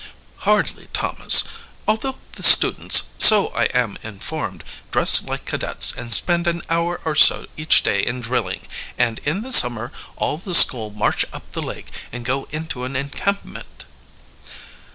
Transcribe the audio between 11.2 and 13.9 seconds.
up the lake and go into an encampment."